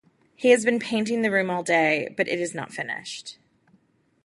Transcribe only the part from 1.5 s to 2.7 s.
all day, but it is